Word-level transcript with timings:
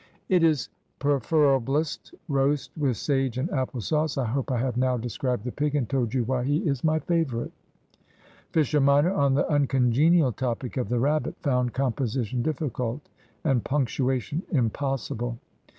"It 0.29 0.43
is 0.43 0.67
preferrablest 0.99 2.15
roast 2.27 2.71
with 2.75 2.97
sage 2.97 3.37
and 3.37 3.51
apple 3.51 3.81
sauce. 3.81 4.17
I 4.17 4.25
hope 4.25 4.51
I 4.51 4.57
have 4.57 4.75
now 4.75 4.97
described 4.97 5.43
the 5.43 5.51
pig 5.51 5.75
and 5.75 5.87
told 5.87 6.11
you 6.15 6.23
why 6.23 6.43
he 6.43 6.57
is 6.67 6.83
my 6.83 6.97
favourite." 6.97 7.51
Fisher 8.51 8.79
minor, 8.81 9.11
on 9.13 9.35
the 9.35 9.47
uncongenial 9.47 10.31
topic 10.31 10.75
of 10.75 10.89
the 10.89 10.97
rabbit, 10.97 11.35
found 11.43 11.73
composition 11.75 12.41
difficult 12.41 13.09
and 13.43 13.63
punctuation 13.63 14.41
impossible. 14.49 15.37